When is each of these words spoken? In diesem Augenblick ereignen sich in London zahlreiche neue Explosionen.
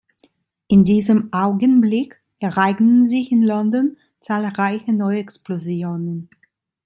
In 0.67 0.83
diesem 0.83 1.31
Augenblick 1.31 2.19
ereignen 2.39 3.05
sich 3.07 3.31
in 3.31 3.43
London 3.43 3.97
zahlreiche 4.19 4.93
neue 4.93 5.19
Explosionen. 5.19 6.27